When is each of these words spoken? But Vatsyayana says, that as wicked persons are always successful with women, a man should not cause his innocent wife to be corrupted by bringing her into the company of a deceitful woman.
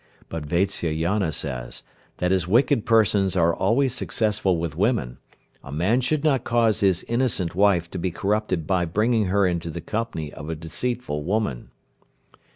But 0.29 0.47
Vatsyayana 0.47 1.31
says, 1.31 1.83
that 2.17 2.31
as 2.31 2.47
wicked 2.47 2.87
persons 2.87 3.35
are 3.35 3.53
always 3.53 3.93
successful 3.93 4.57
with 4.57 4.75
women, 4.75 5.19
a 5.63 5.71
man 5.71 6.01
should 6.01 6.23
not 6.23 6.43
cause 6.43 6.79
his 6.79 7.03
innocent 7.03 7.53
wife 7.53 7.87
to 7.91 7.99
be 7.99 8.09
corrupted 8.09 8.65
by 8.65 8.85
bringing 8.85 9.25
her 9.25 9.45
into 9.45 9.69
the 9.69 9.79
company 9.79 10.33
of 10.33 10.49
a 10.49 10.55
deceitful 10.55 11.21
woman. 11.23 11.69